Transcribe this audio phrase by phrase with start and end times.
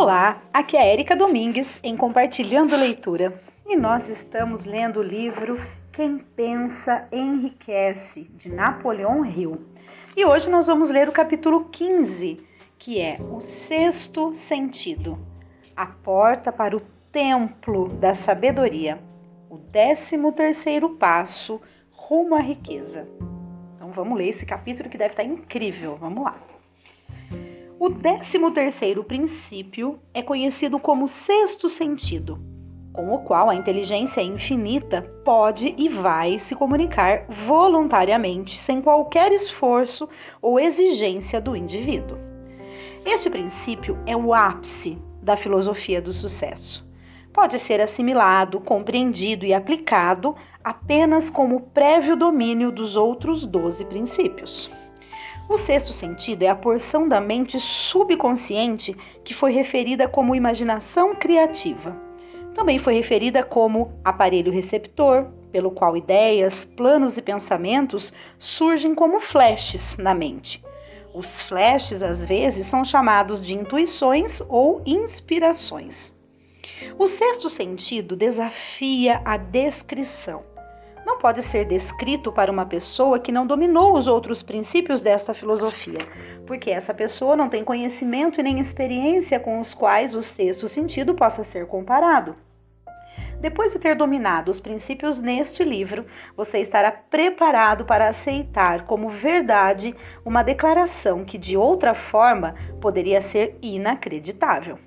[0.00, 5.60] Olá, aqui é a Erika Domingues em Compartilhando Leitura e nós estamos lendo o livro
[5.90, 9.60] Quem Pensa Enriquece, de Napoleão Hill.
[10.16, 12.38] E hoje nós vamos ler o capítulo 15,
[12.78, 15.18] que é o sexto sentido,
[15.74, 19.00] a porta para o templo da sabedoria,
[19.50, 21.60] o décimo terceiro passo
[21.90, 23.08] rumo à riqueza.
[23.74, 25.96] Então vamos ler esse capítulo que deve estar incrível.
[25.96, 26.36] Vamos lá.
[27.80, 32.36] O décimo terceiro princípio é conhecido como sexto sentido,
[32.92, 40.08] com o qual a inteligência infinita pode e vai se comunicar voluntariamente, sem qualquer esforço
[40.42, 42.18] ou exigência do indivíduo.
[43.06, 46.84] Este princípio é o ápice da filosofia do sucesso.
[47.32, 54.68] Pode ser assimilado, compreendido e aplicado apenas como prévio domínio dos outros doze princípios.
[55.48, 61.96] O sexto sentido é a porção da mente subconsciente que foi referida como imaginação criativa.
[62.54, 69.96] Também foi referida como aparelho receptor, pelo qual ideias, planos e pensamentos surgem como flashes
[69.96, 70.62] na mente.
[71.14, 76.12] Os flashes, às vezes, são chamados de intuições ou inspirações.
[76.98, 80.47] O sexto sentido desafia a descrição
[81.18, 86.00] pode ser descrito para uma pessoa que não dominou os outros princípios desta filosofia,
[86.46, 91.14] porque essa pessoa não tem conhecimento e nem experiência com os quais o sexto sentido
[91.14, 92.36] possa ser comparado.
[93.40, 99.94] Depois de ter dominado os princípios neste livro, você estará preparado para aceitar como verdade
[100.24, 104.78] uma declaração que de outra forma poderia ser inacreditável.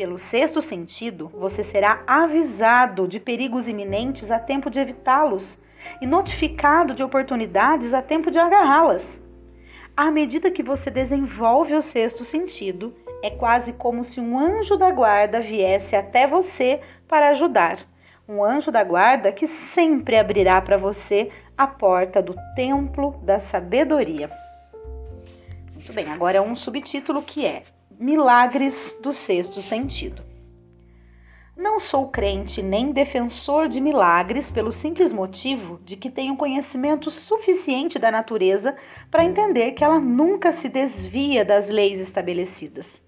[0.00, 5.58] Pelo sexto sentido, você será avisado de perigos iminentes a tempo de evitá-los
[6.00, 9.20] e notificado de oportunidades a tempo de agarrá-las.
[9.94, 14.90] À medida que você desenvolve o sexto sentido, é quase como se um anjo da
[14.90, 17.80] guarda viesse até você para ajudar.
[18.26, 24.30] Um anjo da guarda que sempre abrirá para você a porta do templo da sabedoria.
[25.74, 27.64] Muito bem, agora é um subtítulo que é
[28.02, 30.22] Milagres do sexto sentido.
[31.54, 37.98] Não sou crente nem defensor de milagres pelo simples motivo de que tenho conhecimento suficiente
[37.98, 38.74] da natureza
[39.10, 43.04] para entender que ela nunca se desvia das leis estabelecidas.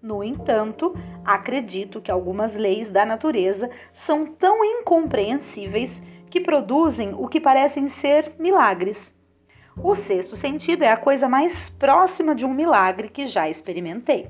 [0.00, 7.40] No entanto, acredito que algumas leis da natureza são tão incompreensíveis que produzem o que
[7.40, 9.15] parecem ser milagres
[9.82, 14.28] o sexto sentido é a coisa mais próxima de um milagre que já experimentei.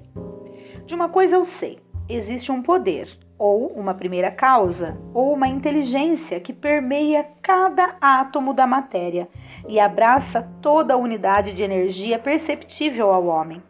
[0.85, 3.09] De uma coisa eu sei: existe um poder,
[3.39, 9.29] ou uma primeira causa, ou uma inteligência que permeia cada átomo da matéria
[9.69, 13.63] e abraça toda a unidade de energia perceptível ao homem.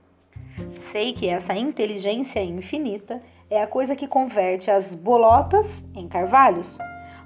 [0.73, 6.79] Sei que essa inteligência infinita é a coisa que converte as bolotas em carvalhos,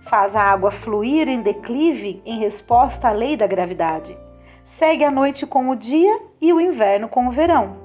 [0.02, 4.16] faz a água fluir em declive em resposta à lei da gravidade
[4.65, 7.76] segue a noite com o dia e o inverno com o verão,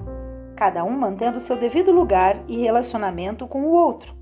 [0.56, 4.14] cada um mantendo seu devido lugar e relacionamento com o outro.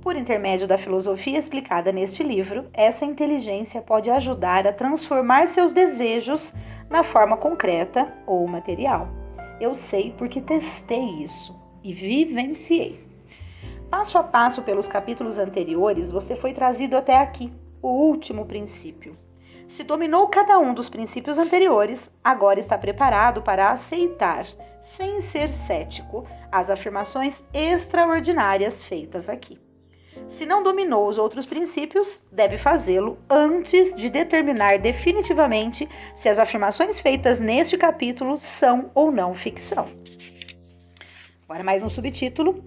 [0.00, 6.52] Por intermédio da filosofia explicada neste livro, essa inteligência pode ajudar a transformar seus desejos
[6.90, 9.08] na forma concreta ou material.
[9.58, 13.02] Eu sei porque testei isso e vivenciei.
[13.90, 17.50] Passo a passo pelos capítulos anteriores, você foi trazido até aqui,
[17.80, 19.16] o último princípio.
[19.68, 24.46] Se dominou cada um dos princípios anteriores, agora está preparado para aceitar,
[24.80, 29.58] sem ser cético, as afirmações extraordinárias feitas aqui.
[30.28, 37.00] Se não dominou os outros princípios, deve fazê-lo antes de determinar definitivamente se as afirmações
[37.00, 39.86] feitas neste capítulo são ou não ficção.
[41.44, 42.64] Agora, mais um subtítulo: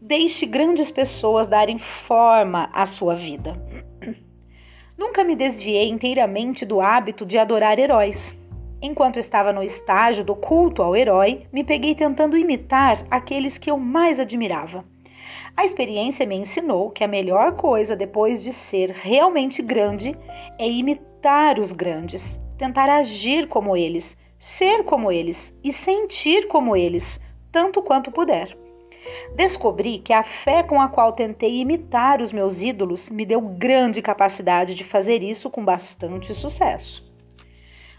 [0.00, 3.54] Deixe grandes pessoas darem forma à sua vida.
[5.00, 8.36] Nunca me desviei inteiramente do hábito de adorar heróis.
[8.82, 13.78] Enquanto estava no estágio do culto ao herói, me peguei tentando imitar aqueles que eu
[13.78, 14.84] mais admirava.
[15.56, 20.14] A experiência me ensinou que a melhor coisa depois de ser realmente grande
[20.58, 27.18] é imitar os grandes, tentar agir como eles, ser como eles e sentir como eles,
[27.50, 28.54] tanto quanto puder.
[29.34, 34.02] Descobri que a fé com a qual tentei imitar os meus ídolos me deu grande
[34.02, 37.08] capacidade de fazer isso com bastante sucesso.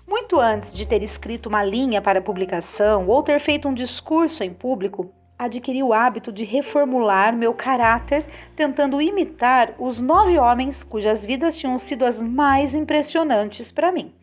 [0.08, 4.54] Muito antes de ter escrito uma linha para publicação ou ter feito um discurso em
[4.54, 8.26] público, adquiri o hábito de reformular meu caráter
[8.56, 14.14] tentando imitar os nove homens cujas vidas tinham sido as mais impressionantes para mim.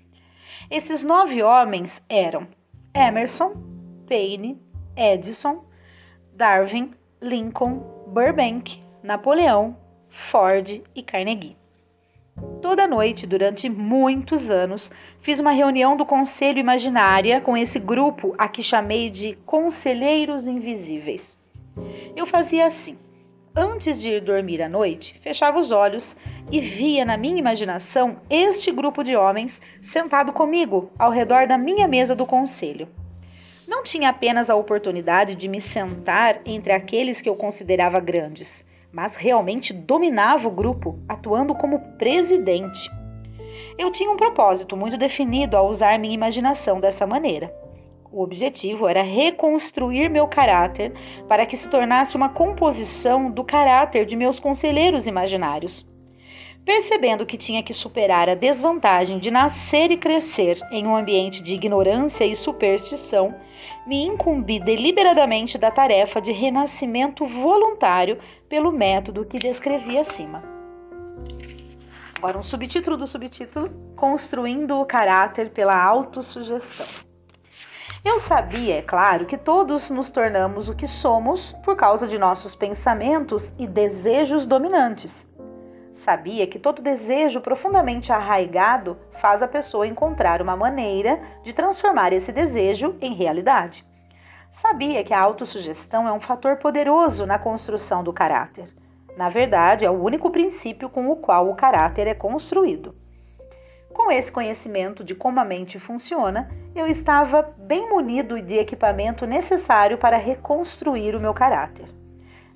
[0.71, 2.47] Esses nove homens eram
[2.95, 3.55] Emerson,
[4.07, 4.61] Paine,
[4.95, 5.65] Edison,
[6.39, 9.77] Darwin, Lincoln, Burbank, Napoleão,
[10.09, 11.57] Ford e Carnegie.
[12.63, 18.47] Toda noite, durante muitos anos, fiz uma reunião do Conselho Imaginária com esse grupo a
[18.47, 21.37] que chamei de Conselheiros Invisíveis.
[22.15, 22.97] Eu fazia assim.
[23.53, 26.17] Antes de ir dormir à noite, fechava os olhos
[26.53, 31.89] e via na minha imaginação este grupo de homens sentado comigo ao redor da minha
[31.89, 32.87] mesa do conselho.
[33.69, 39.15] Não tinha apenas a oportunidade de me sentar entre aqueles que eu considerava grandes, mas
[39.15, 42.91] realmente dominava o grupo, atuando como presidente.
[43.77, 47.55] Eu tinha um propósito muito definido ao usar minha imaginação dessa maneira.
[48.11, 50.95] O objetivo era reconstruir meu caráter
[51.29, 55.87] para que se tornasse uma composição do caráter de meus conselheiros imaginários.
[56.69, 61.55] Percebendo que tinha que superar a desvantagem de nascer e crescer em um ambiente de
[61.55, 63.35] ignorância e superstição,
[63.87, 68.19] me incumbi deliberadamente da tarefa de renascimento voluntário
[68.51, 70.45] pelo método que descrevi acima.
[72.15, 76.87] Agora, um subtítulo do subtítulo: Construindo o caráter pela autossugestão.
[78.05, 82.55] Eu sabia, é claro, que todos nos tornamos o que somos por causa de nossos
[82.55, 85.28] pensamentos e desejos dominantes.
[85.99, 92.31] Sabia que todo desejo profundamente arraigado faz a pessoa encontrar uma maneira de transformar esse
[92.31, 93.85] desejo em realidade.
[94.53, 98.73] Sabia que a autossugestão é um fator poderoso na construção do caráter.
[99.17, 102.95] Na verdade, é o único princípio com o qual o caráter é construído.
[103.93, 109.99] Com esse conhecimento de como a mente funciona, eu estava bem munido de equipamento necessário
[109.99, 111.98] para reconstruir o meu caráter.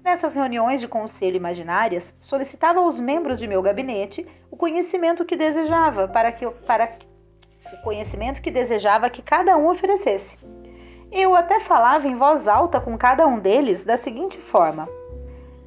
[0.04, 6.08] Nessas reuniões de conselho imaginárias, solicitava aos membros de meu gabinete o conhecimento que desejava
[6.08, 6.96] para que para
[7.72, 10.36] o conhecimento que desejava que cada um oferecesse.
[11.12, 14.88] Eu até falava em voz alta com cada um deles da seguinte forma: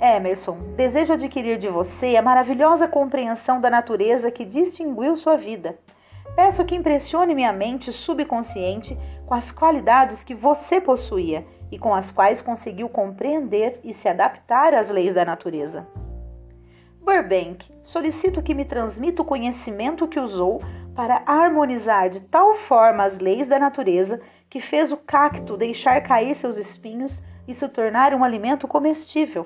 [0.02, 5.80] Emerson, desejo adquirir de você a maravilhosa compreensão da natureza que distinguiu sua vida.
[6.36, 12.12] Peço que impressione minha mente subconsciente com as qualidades que você possuía e com as
[12.12, 15.88] quais conseguiu compreender e se adaptar às leis da natureza.
[17.02, 20.62] Burbank, solicito que me transmita o conhecimento que usou
[20.96, 24.20] para harmonizar de tal forma as leis da natureza
[24.50, 29.46] que fez o cacto deixar cair seus espinhos e se tornar um alimento comestível.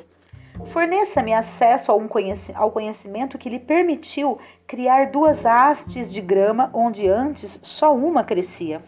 [0.68, 4.38] Forneça-me acesso ao conhecimento que lhe permitiu
[4.68, 8.81] criar duas hastes de grama onde antes só uma crescia.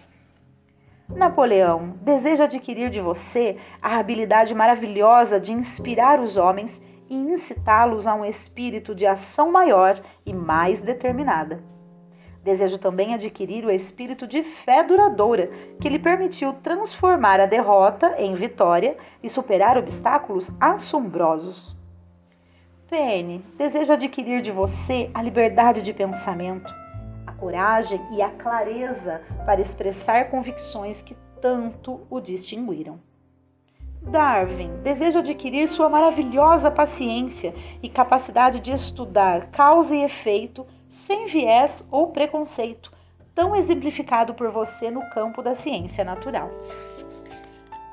[1.15, 8.15] Napoleão, desejo adquirir de você a habilidade maravilhosa de inspirar os homens e incitá-los a
[8.15, 11.61] um espírito de ação maior e mais determinada.
[12.43, 18.33] Desejo também adquirir o espírito de fé duradoura, que lhe permitiu transformar a derrota em
[18.33, 21.75] vitória e superar obstáculos assombrosos.
[22.89, 26.80] PN, desejo adquirir de você a liberdade de pensamento,
[27.41, 32.99] coragem e a clareza para expressar convicções que tanto o distinguiram.
[33.99, 41.87] Darwin deseja adquirir sua maravilhosa paciência e capacidade de estudar causa e efeito sem viés
[41.89, 42.91] ou preconceito,
[43.33, 46.51] tão exemplificado por você no campo da ciência natural.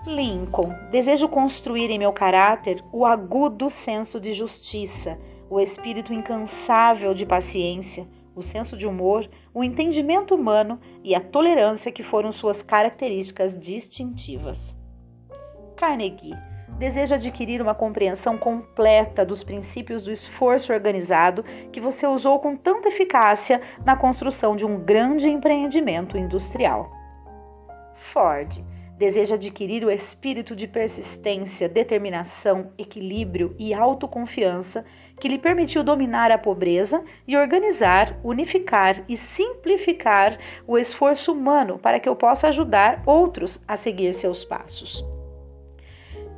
[0.06, 5.18] Lincoln, desejo construir em meu caráter o agudo senso de justiça,
[5.48, 8.06] o espírito incansável de paciência,
[8.38, 14.76] o senso de humor, o entendimento humano e a tolerância que foram suas características distintivas.
[15.76, 16.36] Carnegie
[16.78, 22.88] deseja adquirir uma compreensão completa dos princípios do esforço organizado que você usou com tanta
[22.88, 26.88] eficácia na construção de um grande empreendimento industrial.
[27.96, 28.62] Ford
[28.98, 34.84] deseja adquirir o espírito de persistência, determinação, equilíbrio e autoconfiança
[35.20, 40.36] que lhe permitiu dominar a pobreza e organizar, unificar e simplificar
[40.66, 45.04] o esforço humano para que eu possa ajudar outros a seguir seus passos.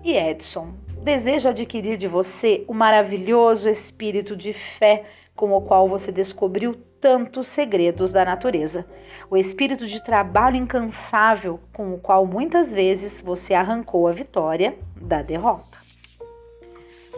[0.05, 6.13] E Edson deseja adquirir de você o maravilhoso espírito de fé com o qual você
[6.13, 8.87] descobriu tantos segredos da natureza.
[9.31, 15.23] O espírito de trabalho incansável com o qual muitas vezes você arrancou a vitória da
[15.23, 15.79] derrota.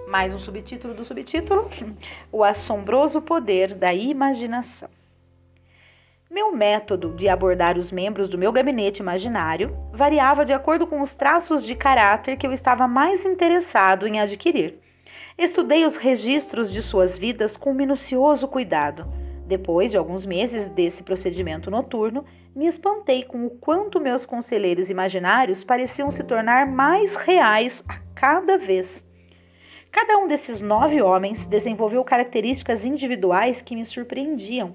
[0.09, 1.69] Mais um subtítulo do subtítulo:
[2.31, 4.89] O assombroso poder da imaginação.
[6.31, 11.15] Meu método de abordar os membros do meu gabinete imaginário variava de acordo com os
[11.15, 14.79] traços de caráter que eu estava mais interessado em adquirir.
[15.37, 19.22] Estudei os registros de suas vidas com minucioso cuidado.
[19.47, 25.65] Depois de alguns meses desse procedimento noturno, me espantei com o quanto meus conselheiros imaginários
[25.65, 29.05] pareciam se tornar mais reais a cada vez.
[29.91, 34.75] Cada um desses nove homens desenvolveu características individuais que me surpreendiam.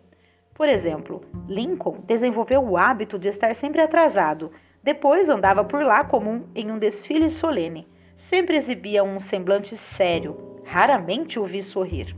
[0.54, 4.52] Por exemplo, Lincoln desenvolveu o hábito de estar sempre atrasado,
[4.84, 7.88] depois andava por lá comum em um desfile solene.
[8.16, 12.16] Sempre exibia um semblante sério, raramente o vi sorrir.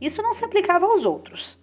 [0.00, 1.58] Isso não se aplicava aos outros.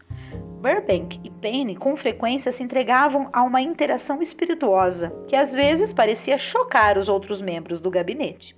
[0.62, 6.38] Burbank e Payne com frequência se entregavam a uma interação espirituosa que às vezes parecia
[6.38, 8.56] chocar os outros membros do gabinete.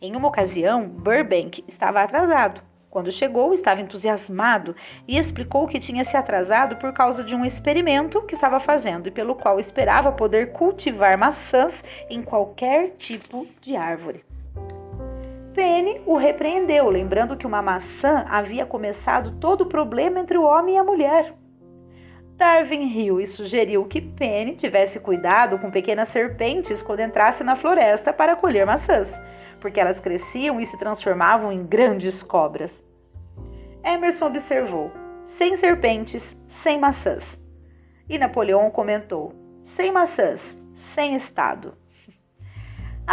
[0.00, 2.62] Em uma ocasião, Burbank estava atrasado.
[2.90, 4.76] Quando chegou, estava entusiasmado
[5.08, 9.10] e explicou que tinha se atrasado por causa de um experimento que estava fazendo e
[9.10, 14.22] pelo qual esperava poder cultivar maçãs em qualquer tipo de árvore.
[15.54, 20.76] Penny o repreendeu, lembrando que uma maçã havia começado todo o problema entre o homem
[20.76, 21.34] e a mulher.
[22.36, 28.12] Darwin riu e sugeriu que Penny tivesse cuidado com pequenas serpentes quando entrasse na floresta
[28.12, 29.20] para colher maçãs,
[29.60, 32.82] porque elas cresciam e se transformavam em grandes cobras.
[33.84, 34.90] Emerson observou:
[35.26, 37.38] sem serpentes, sem maçãs.
[38.08, 41.76] E Napoleão comentou: sem maçãs, sem Estado.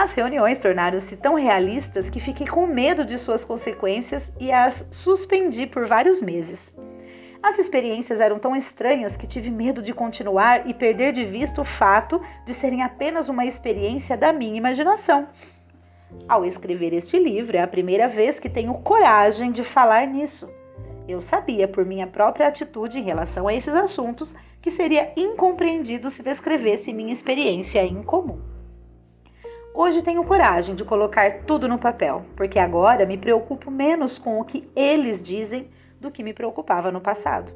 [0.01, 5.67] As reuniões tornaram-se tão realistas que fiquei com medo de suas consequências e as suspendi
[5.67, 6.73] por vários meses.
[7.43, 11.65] As experiências eram tão estranhas que tive medo de continuar e perder de vista o
[11.65, 15.27] fato de serem apenas uma experiência da minha imaginação.
[16.29, 20.49] Ao escrever este livro, é a primeira vez que tenho coragem de falar nisso.
[21.09, 26.23] Eu sabia, por minha própria atitude em relação a esses assuntos, que seria incompreendido se
[26.23, 28.48] descrevesse minha experiência incomum.
[29.73, 34.43] Hoje tenho coragem de colocar tudo no papel, porque agora me preocupo menos com o
[34.43, 35.69] que eles dizem
[36.01, 37.53] do que me preocupava no passado.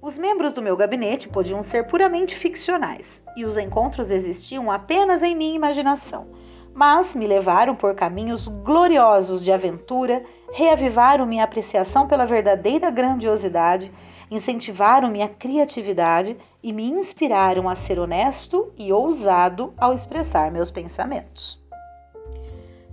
[0.00, 5.34] Os membros do meu gabinete podiam ser puramente ficcionais e os encontros existiam apenas em
[5.34, 6.28] minha imaginação,
[6.74, 13.92] mas me levaram por caminhos gloriosos de aventura, reavivaram minha apreciação pela verdadeira grandiosidade
[14.30, 21.64] incentivaram minha criatividade e me inspiraram a ser honesto e ousado ao expressar meus pensamentos.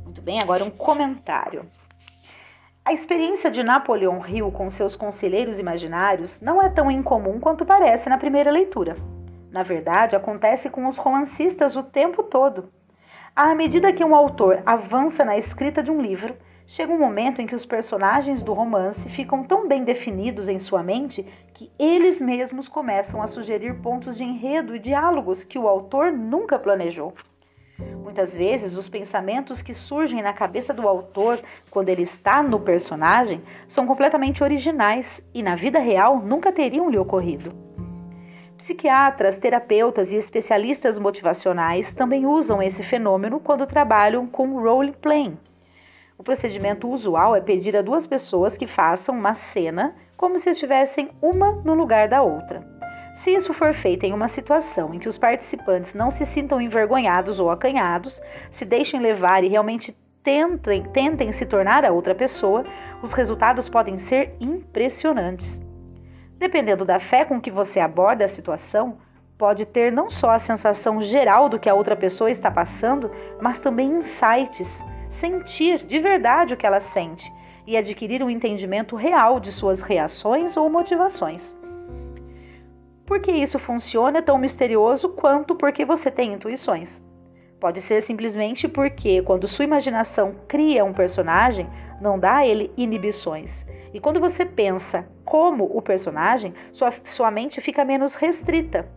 [0.04, 1.66] Muito bem, agora um comentário.
[2.86, 8.10] A experiência de Napoleão Hill com seus conselheiros imaginários não é tão incomum quanto parece
[8.10, 8.96] na primeira leitura.
[9.50, 12.72] Na verdade, acontece com os romancistas o tempo todo.
[13.36, 17.46] À medida que um autor avança na escrita de um livro, Chega um momento em
[17.46, 22.70] que os personagens do romance ficam tão bem definidos em sua mente que eles mesmos
[22.70, 27.14] começam a sugerir pontos de enredo e diálogos que o autor nunca planejou.
[28.02, 33.42] Muitas vezes, os pensamentos que surgem na cabeça do autor quando ele está no personagem
[33.68, 37.54] são completamente originais e na vida real nunca teriam lhe ocorrido.
[38.58, 45.38] Psiquiatras, terapeutas e especialistas motivacionais também usam esse fenômeno quando trabalham com role playing
[46.24, 51.10] o procedimento usual é pedir a duas pessoas que façam uma cena como se estivessem
[51.22, 52.66] uma no lugar da outra.
[53.14, 57.42] Se isso for feito em uma situação em que os participantes não se sintam envergonhados
[57.42, 62.64] ou acanhados, se deixem levar e realmente tentem, tentem se tornar a outra pessoa,
[63.02, 65.62] os resultados podem ser impressionantes.
[66.38, 68.98] Dependendo da fé com que você aborda a situação,
[69.38, 73.12] pode ter não só a sensação geral do que a outra pessoa está passando,
[73.42, 74.82] mas também insights
[75.14, 77.32] sentir de verdade o que ela sente
[77.66, 81.56] e adquirir um entendimento real de suas reações ou motivações.
[83.06, 87.02] Por que isso funciona é tão misterioso quanto porque você tem intuições.
[87.60, 91.70] Pode ser simplesmente porque, quando sua imaginação cria um personagem,
[92.02, 93.66] não dá a ele inibições.
[93.94, 98.90] E quando você pensa como o personagem, sua, sua mente fica menos restrita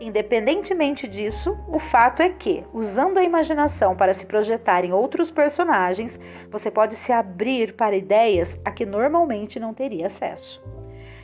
[0.00, 6.20] Independentemente disso, o fato é que, usando a imaginação para se projetar em outros personagens,
[6.50, 10.62] você pode se abrir para ideias a que normalmente não teria acesso.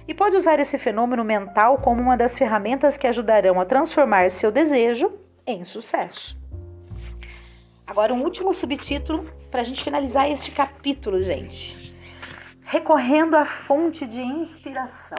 [0.08, 4.50] E pode usar esse fenômeno mental como uma das ferramentas que ajudarão a transformar seu
[4.50, 5.12] desejo
[5.46, 6.36] em sucesso.
[7.86, 11.94] Agora, um último subtítulo para a gente finalizar este capítulo, gente.
[12.62, 15.18] Recorrendo à fonte de inspiração.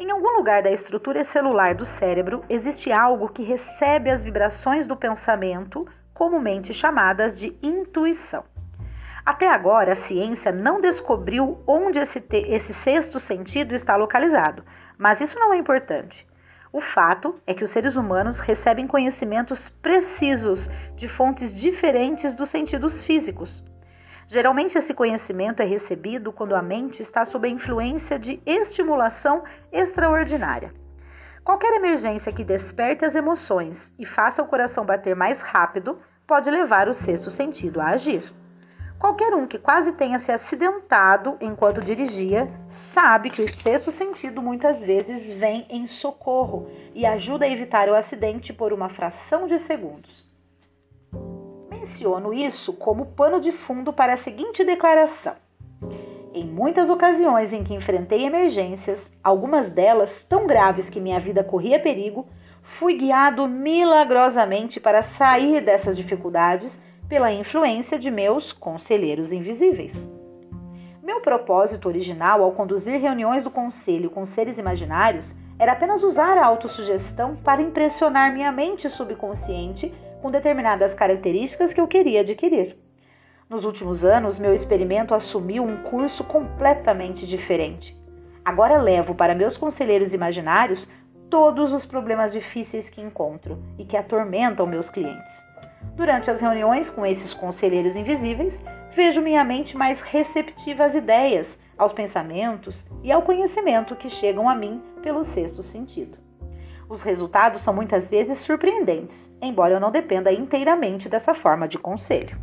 [0.00, 4.96] Em algum lugar da estrutura celular do cérebro existe algo que recebe as vibrações do
[4.96, 8.44] pensamento, comumente chamadas de intuição.
[9.26, 14.64] Até agora, a ciência não descobriu onde esse, esse sexto sentido está localizado,
[14.96, 16.28] mas isso não é importante.
[16.72, 23.04] O fato é que os seres humanos recebem conhecimentos precisos de fontes diferentes dos sentidos
[23.04, 23.64] físicos.
[24.28, 29.42] Geralmente, esse conhecimento é recebido quando a mente está sob a influência de estimulação
[29.72, 30.74] extraordinária.
[31.42, 36.90] Qualquer emergência que desperte as emoções e faça o coração bater mais rápido pode levar
[36.90, 38.22] o sexto sentido a agir.
[38.98, 44.84] Qualquer um que quase tenha se acidentado enquanto dirigia sabe que o sexto sentido muitas
[44.84, 50.27] vezes vem em socorro e ajuda a evitar o acidente por uma fração de segundos.
[51.88, 55.32] Menciono isso como pano de fundo para a seguinte declaração.
[56.34, 61.80] Em muitas ocasiões em que enfrentei emergências, algumas delas tão graves que minha vida corria
[61.80, 62.26] perigo,
[62.62, 66.78] fui guiado milagrosamente para sair dessas dificuldades
[67.08, 69.96] pela influência de meus conselheiros invisíveis.
[71.02, 76.44] Meu propósito original ao conduzir reuniões do conselho com seres imaginários era apenas usar a
[76.44, 79.90] autossugestão para impressionar minha mente subconsciente
[80.20, 82.76] com determinadas características que eu queria adquirir.
[83.48, 87.96] Nos últimos anos, meu experimento assumiu um curso completamente diferente.
[88.44, 90.88] Agora levo para meus conselheiros imaginários
[91.30, 95.42] todos os problemas difíceis que encontro e que atormentam meus clientes.
[95.94, 98.62] Durante as reuniões com esses conselheiros invisíveis,
[98.94, 104.54] vejo minha mente mais receptiva às ideias, aos pensamentos e ao conhecimento que chegam a
[104.54, 106.18] mim pelo sexto sentido.
[106.88, 112.38] Os resultados são muitas vezes surpreendentes, embora eu não dependa inteiramente dessa forma de conselho.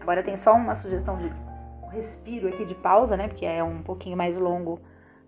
[0.00, 1.30] Agora tem só uma sugestão de
[1.90, 3.28] respiro aqui de pausa, né?
[3.28, 4.80] Porque é um pouquinho mais longo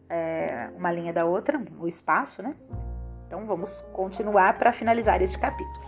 [0.08, 2.54] é, uma linha da outra, o espaço, né?
[3.26, 5.84] Então vamos continuar para finalizar este capítulo.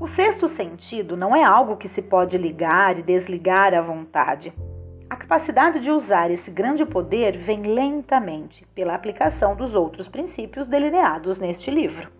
[0.00, 4.52] O sexto sentido não é algo que se pode ligar e desligar à vontade.
[5.22, 11.70] Capacidade de usar esse grande poder vem lentamente pela aplicação dos outros princípios delineados neste
[11.70, 12.10] livro.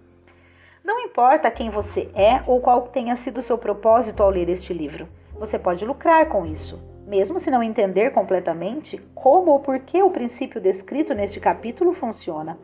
[0.84, 5.08] Não importa quem você é ou qual tenha sido seu propósito ao ler este livro,
[5.36, 10.12] você pode lucrar com isso, mesmo se não entender completamente como ou por que o
[10.12, 12.56] princípio descrito neste capítulo funciona.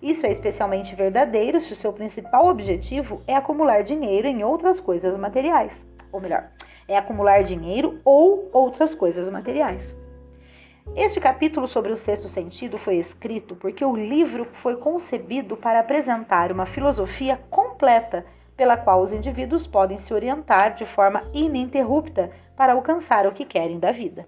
[0.00, 5.18] Isso é especialmente verdadeiro se o seu principal objetivo é acumular dinheiro em outras coisas
[5.18, 5.86] materiais.
[6.10, 6.48] Ou melhor,
[6.88, 9.96] é acumular dinheiro ou outras coisas materiais.
[10.94, 16.52] Este capítulo sobre o sexto sentido foi escrito porque o livro foi concebido para apresentar
[16.52, 18.24] uma filosofia completa
[18.56, 23.78] pela qual os indivíduos podem se orientar de forma ininterrupta para alcançar o que querem
[23.78, 24.26] da vida.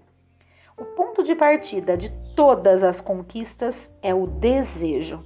[0.77, 5.25] O ponto de partida de todas as conquistas é o desejo.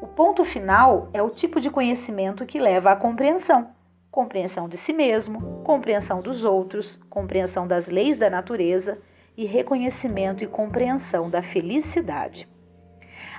[0.00, 3.68] O ponto final é o tipo de conhecimento que leva à compreensão.
[4.18, 8.98] Compreensão de si mesmo, compreensão dos outros, compreensão das leis da natureza
[9.36, 12.48] e reconhecimento e compreensão da felicidade.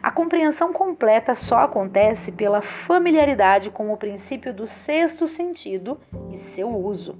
[0.01, 5.99] A compreensão completa só acontece pela familiaridade com o princípio do sexto sentido
[6.31, 7.19] e seu uso.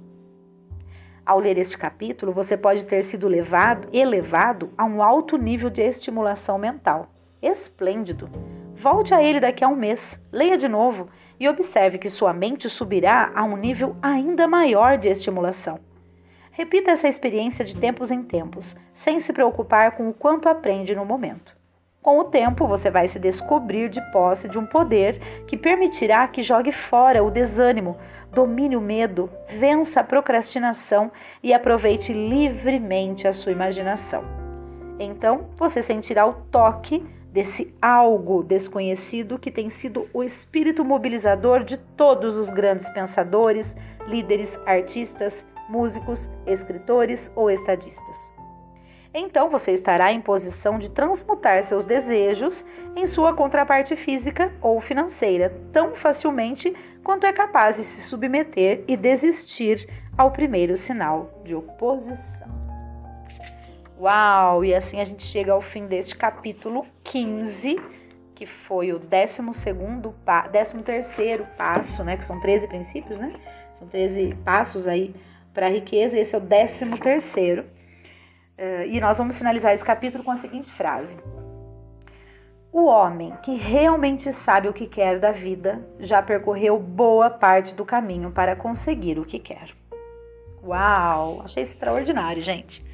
[1.26, 5.82] Ao ler este capítulo, você pode ter sido levado, elevado a um alto nível de
[5.82, 7.10] estimulação mental.
[7.42, 8.30] Esplêndido!
[8.74, 12.68] Volte a ele daqui a um mês, leia de novo e observe que sua mente
[12.68, 15.80] subirá a um nível ainda maior de estimulação.
[16.52, 21.06] Repita essa experiência de tempos em tempos, sem se preocupar com o quanto aprende no
[21.06, 21.58] momento.
[22.02, 26.42] Com o tempo, você vai se descobrir de posse de um poder que permitirá que
[26.42, 27.96] jogue fora o desânimo,
[28.32, 31.10] domine o medo, vença a procrastinação
[31.42, 34.24] e aproveite livremente a sua imaginação.
[34.98, 41.76] Então, você sentirá o toque desse algo desconhecido que tem sido o espírito mobilizador de
[41.76, 48.32] todos os grandes pensadores, líderes, artistas, músicos, escritores ou estadistas.
[49.12, 52.64] Então você estará em posição de transmutar seus desejos
[52.94, 58.96] em sua contraparte física ou financeira tão facilmente quanto é capaz de se submeter e
[58.96, 62.59] desistir ao primeiro sinal de oposição.
[64.00, 64.64] Uau!
[64.64, 67.78] E assim a gente chega ao fim deste capítulo 15,
[68.34, 69.10] que foi o 12
[70.50, 72.16] décimo terceiro passo, né?
[72.16, 73.30] Que são 13 princípios, né?
[73.78, 75.14] São 13 passos aí
[75.52, 77.64] para a riqueza, esse é o 13 terceiro.
[78.58, 81.18] Uh, e nós vamos finalizar esse capítulo com a seguinte frase:
[82.72, 87.84] O homem que realmente sabe o que quer da vida já percorreu boa parte do
[87.84, 89.68] caminho para conseguir o que quer.
[90.64, 91.42] Uau!
[91.44, 92.88] Achei extraordinário, gente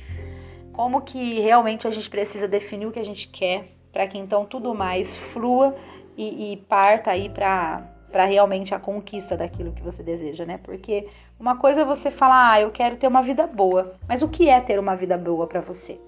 [0.77, 4.45] como que realmente a gente precisa definir o que a gente quer para que então
[4.45, 5.75] tudo mais flua
[6.19, 10.59] e, e parta aí para para realmente a conquista daquilo que você deseja, né?
[10.63, 11.09] Porque
[11.39, 14.49] uma coisa é você falar, ah, eu quero ter uma vida boa, mas o que
[14.49, 16.01] é ter uma vida boa para você?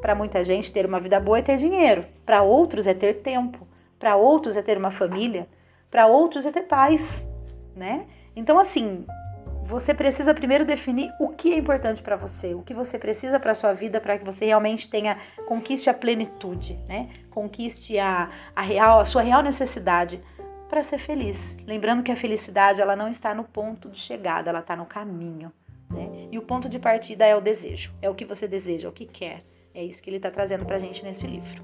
[0.00, 3.66] Para muita gente, ter uma vida boa é ter dinheiro, para outros é ter tempo,
[3.98, 5.46] para outros é ter uma família,
[5.90, 7.22] para outros é ter paz,
[7.76, 8.06] né?
[8.34, 9.04] Então, assim,
[9.70, 13.54] você precisa primeiro definir o que é importante para você, o que você precisa para
[13.54, 17.08] sua vida para que você realmente tenha conquiste a plenitude, né?
[17.30, 20.20] Conquiste a, a real, a sua real necessidade
[20.68, 21.56] para ser feliz.
[21.66, 25.52] Lembrando que a felicidade ela não está no ponto de chegada, ela está no caminho.
[25.88, 26.28] Né?
[26.32, 28.92] E o ponto de partida é o desejo, é o que você deseja, é o
[28.92, 29.40] que quer.
[29.72, 31.62] É isso que ele está trazendo para a gente nesse livro.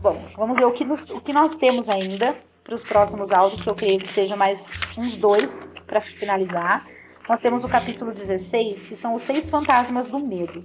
[0.00, 3.60] Bom, vamos ver o que, nos, o que nós temos ainda para os próximos áudios,
[3.60, 6.86] que eu creio que seja mais uns dois para finalizar.
[7.28, 10.62] Nós temos o capítulo 16, que são os seis fantasmas do medo.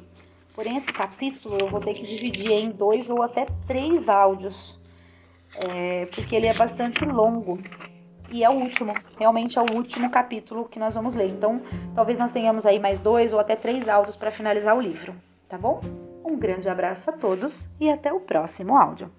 [0.53, 4.77] Porém, esse capítulo eu vou ter que dividir em dois ou até três áudios,
[5.55, 7.57] é, porque ele é bastante longo.
[8.29, 11.29] E é o último, realmente é o último capítulo que nós vamos ler.
[11.29, 11.61] Então,
[11.95, 15.15] talvez nós tenhamos aí mais dois ou até três áudios para finalizar o livro,
[15.47, 15.79] tá bom?
[16.25, 19.09] Um grande abraço a todos e até o próximo áudio.